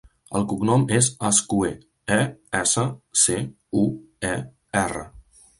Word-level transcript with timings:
El 0.37 0.45
cognom 0.53 0.85
és 0.99 1.09
Escuer: 1.29 1.69
e, 2.17 2.19
essa, 2.63 2.87
ce, 3.25 3.39
u, 3.83 3.85
e, 4.35 4.37
erra. 4.87 5.07